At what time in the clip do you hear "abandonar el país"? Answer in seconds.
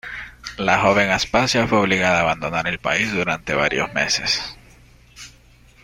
2.21-3.13